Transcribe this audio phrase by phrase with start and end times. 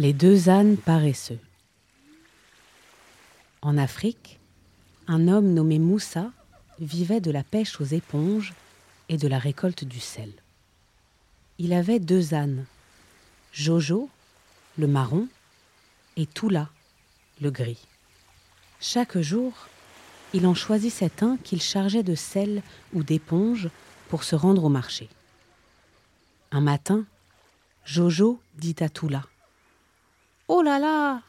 [0.00, 1.38] Les deux ânes paresseux.
[3.60, 4.40] En Afrique,
[5.06, 6.32] un homme nommé Moussa
[6.78, 8.54] vivait de la pêche aux éponges
[9.10, 10.32] et de la récolte du sel.
[11.58, 12.64] Il avait deux ânes,
[13.52, 14.08] Jojo,
[14.78, 15.28] le marron,
[16.16, 16.70] et Toula,
[17.42, 17.86] le gris.
[18.80, 19.52] Chaque jour,
[20.32, 22.62] il en choisissait un qu'il chargeait de sel
[22.94, 23.68] ou d'éponge
[24.08, 25.10] pour se rendre au marché.
[26.52, 27.04] Un matin,
[27.84, 29.29] Jojo dit à Toula
[30.52, 31.22] Oh là là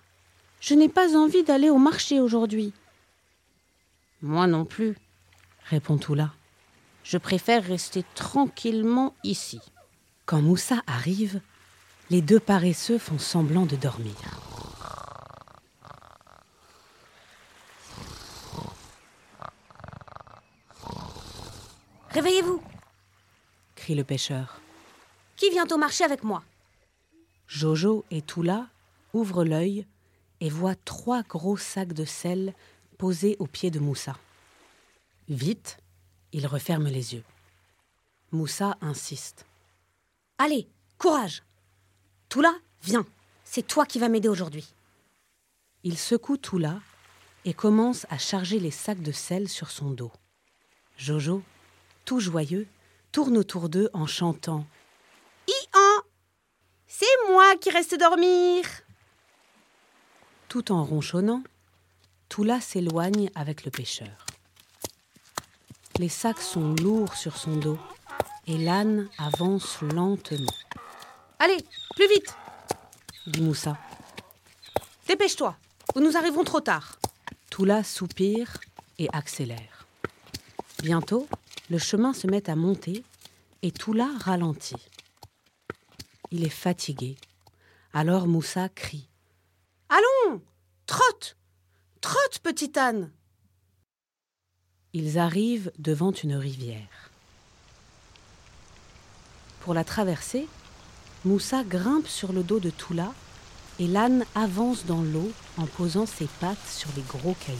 [0.61, 2.73] Je n'ai pas envie d'aller au marché aujourd'hui.
[4.23, 4.97] Moi non plus,
[5.69, 6.31] répond Toula.
[7.03, 9.61] Je préfère rester tranquillement ici.
[10.25, 11.39] Quand Moussa arrive,
[12.09, 14.15] les deux paresseux font semblant de dormir.
[22.09, 22.59] Réveillez-vous
[23.75, 24.61] crie le pêcheur.
[25.35, 26.41] Qui vient au marché avec moi?
[27.45, 28.65] Jojo et Toula
[29.13, 29.85] ouvre l'œil
[30.39, 32.53] et voit trois gros sacs de sel
[32.97, 34.15] posés au pied de Moussa.
[35.29, 35.77] Vite,
[36.33, 37.23] il referme les yeux.
[38.31, 39.45] Moussa insiste.
[40.37, 40.67] Allez,
[40.97, 41.43] courage
[42.29, 43.05] Toula, viens,
[43.43, 44.73] c'est toi qui vas m'aider aujourd'hui.
[45.83, 46.79] Il secoue Toula
[47.43, 50.11] et commence à charger les sacs de sel sur son dos.
[50.97, 51.43] Jojo,
[52.05, 52.67] tout joyeux,
[53.11, 54.65] tourne autour d'eux en chantant
[55.47, 56.03] I-an
[56.87, 58.63] C'est moi qui reste dormir
[60.51, 61.43] tout en ronchonnant,
[62.27, 64.25] Toula s'éloigne avec le pêcheur.
[65.97, 67.79] Les sacs sont lourds sur son dos
[68.47, 70.51] et l'âne avance lentement.
[71.39, 71.55] Allez,
[71.95, 72.35] plus vite
[73.27, 73.77] dit Moussa.
[75.07, 75.55] Dépêche-toi,
[75.95, 76.99] ou nous arrivons trop tard.
[77.49, 78.57] Toula soupire
[78.99, 79.87] et accélère.
[80.83, 81.29] Bientôt,
[81.69, 83.05] le chemin se met à monter
[83.61, 84.89] et Toula ralentit.
[86.29, 87.15] Il est fatigué.
[87.93, 89.07] Alors Moussa crie.
[89.93, 90.41] Allons
[90.85, 91.35] Trotte
[91.99, 93.11] Trotte, petite âne
[94.93, 97.11] Ils arrivent devant une rivière.
[99.59, 100.47] Pour la traverser,
[101.25, 103.13] Moussa grimpe sur le dos de Toula
[103.79, 107.59] et l'âne avance dans l'eau en posant ses pattes sur les gros cailloux.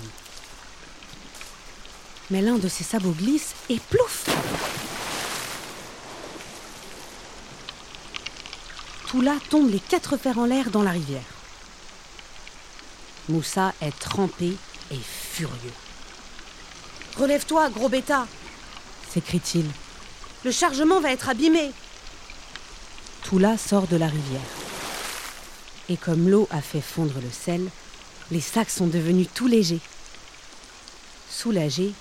[2.30, 4.30] Mais l'un de ses sabots glisse et plouf
[9.08, 11.41] Toula tombe les quatre fers en l'air dans la rivière.
[13.30, 14.58] Moussa est trempé
[14.92, 15.74] et furieux.
[17.18, 18.28] Relève-toi, gros bêta
[19.12, 19.66] s'écrie-t-il.
[20.46, 21.72] Le chargement va être abîmé.
[23.24, 24.42] Toula sort de la rivière.
[25.90, 27.68] Et comme l'eau a fait fondre le sel,
[28.32, 29.82] les sacs sont devenus tout légers.
[31.30, 31.92] Soulagé,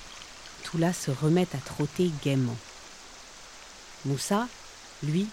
[0.62, 2.56] Toula se remet à trotter gaiement.
[4.04, 4.46] Moussa,
[5.02, 5.26] lui,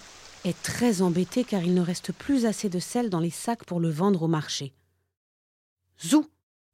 [0.44, 3.78] est très embêté car il ne reste plus assez de sel dans les sacs pour
[3.78, 4.72] le vendre au marché.
[6.04, 6.26] Zou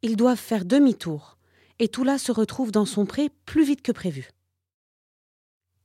[0.02, 1.38] Ils doivent faire demi-tour,
[1.78, 4.30] et Toula se retrouve dans son pré plus vite que prévu.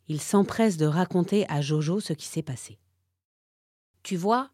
[0.08, 2.80] Il s'empresse de raconter à Jojo ce qui s'est passé.
[4.04, 4.52] Tu vois,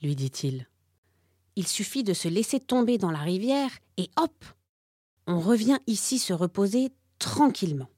[0.00, 0.68] lui dit-il,
[1.56, 4.44] il suffit de se laisser tomber dans la rivière et hop
[5.26, 7.88] On revient ici se reposer tranquillement.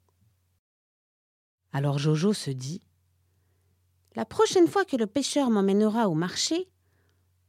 [1.72, 2.80] Alors Jojo se dit
[4.14, 6.68] La prochaine fois que le pêcheur m'emmènera au marché,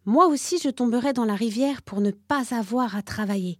[0.06, 3.60] moi aussi je tomberai dans la rivière pour ne pas avoir à travailler.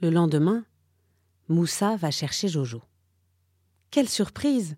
[0.00, 0.64] Le lendemain,
[1.48, 2.82] Moussa va chercher Jojo.
[3.90, 4.76] Quelle surprise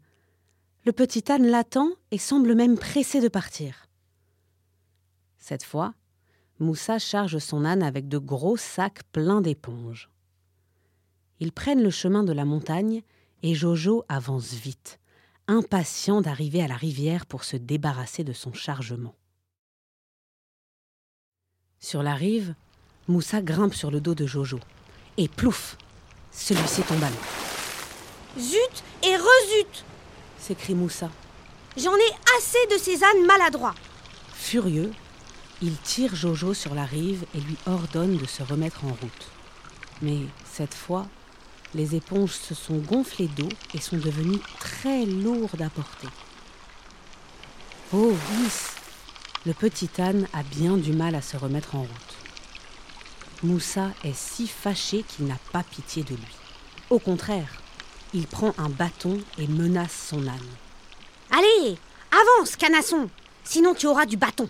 [0.85, 3.87] Le petit âne l'attend et semble même pressé de partir.
[5.39, 5.95] Cette fois,
[6.59, 10.11] Moussa charge son âne avec de gros sacs pleins d'éponges.
[11.41, 13.03] Ils prennent le chemin de la montagne
[13.43, 15.01] et Jojo avance vite,
[15.49, 19.15] impatient d'arriver à la rivière pour se débarrasser de son chargement.
[21.81, 22.55] Sur la rive,
[23.09, 24.59] Moussa grimpe sur le dos de Jojo.
[25.17, 25.77] Et plouf
[26.33, 28.41] Celui-ci tombe à l'eau.
[28.41, 29.85] Zut et rezut
[30.39, 31.11] s'écrie Moussa.
[31.77, 33.75] J'en ai assez de ces ânes maladroits.
[34.33, 34.93] Furieux,
[35.63, 39.29] il tire Jojo sur la rive et lui ordonne de se remettre en route.
[40.03, 41.07] Mais cette fois,
[41.75, 46.09] les éponges se sont gonflées d'eau et sont devenues très lourdes à porter.
[47.93, 48.13] Oh,
[48.45, 48.77] Is
[49.47, 52.17] Le petit âne a bien du mal à se remettre en route.
[53.43, 56.37] Moussa est si fâché qu'il n'a pas pitié de lui.
[56.91, 57.61] Au contraire,
[58.15, 60.39] il prend un bâton et menace son âne.
[61.31, 61.77] Allez,
[62.11, 63.11] avance, canasson,
[63.43, 64.49] sinon tu auras du bâton.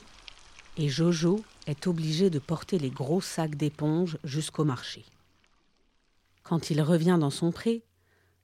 [0.77, 5.05] Et Jojo est obligé de porter les gros sacs d'éponges jusqu'au marché.
[6.45, 7.85] Quand il revient dans son pré,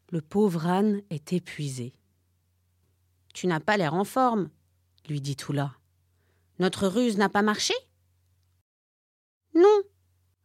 [0.08, 1.92] le pauvre âne est épuisé.
[3.34, 4.50] Tu n'as pas l'air en forme,
[5.08, 5.76] lui dit Toula.
[6.58, 7.74] Notre ruse n'a pas marché?
[9.54, 9.82] Non,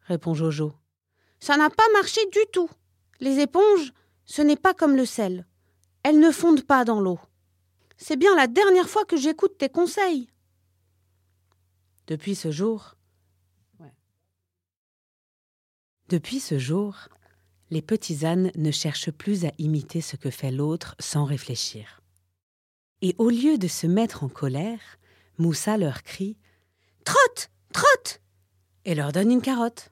[0.01, 0.73] répond Jojo.
[1.39, 2.69] Ça n'a pas marché du tout.
[3.19, 3.93] Les éponges,
[4.25, 5.47] ce n'est pas comme le sel.
[6.03, 7.19] Elles ne fondent pas dans l'eau.
[7.97, 10.29] C'est bien la dernière fois que j'écoute tes conseils.
[12.07, 12.95] Depuis ce jour.
[16.09, 17.07] Depuis ce jour,
[17.71, 22.01] les petits ânes ne cherchent plus à imiter ce que fait l'autre sans réfléchir.
[23.01, 24.99] Et au lieu de se mettre en colère,
[25.37, 26.37] Moussa leur crie
[27.03, 28.21] Trotte Trotte
[28.85, 29.91] et leur donne une carotte.